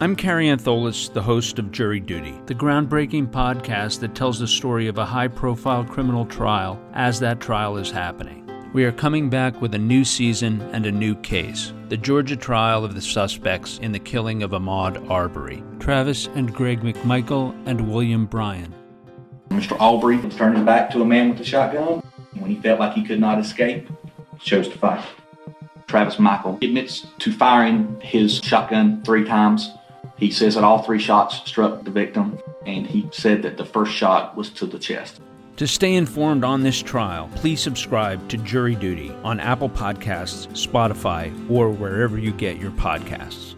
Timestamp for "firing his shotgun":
27.32-29.02